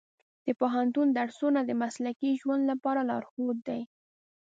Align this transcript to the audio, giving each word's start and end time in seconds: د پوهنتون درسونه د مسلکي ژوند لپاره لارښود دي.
د 0.45 0.47
پوهنتون 0.59 1.07
درسونه 1.19 1.59
د 1.63 1.71
مسلکي 1.83 2.29
ژوند 2.41 2.61
لپاره 2.71 3.01
لارښود 3.09 3.57
دي. 3.67 3.81